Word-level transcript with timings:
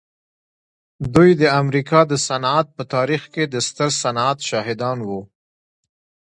دوی 1.13 1.29
د 1.41 1.43
امریکا 1.61 1.99
د 2.11 2.13
صنعت 2.27 2.67
په 2.77 2.83
تاریخ 2.95 3.23
کې 3.33 3.43
د 3.53 3.55
ستر 3.67 3.89
صنعت 4.01 4.37
شاهدان 4.49 4.97
وو 5.07 5.21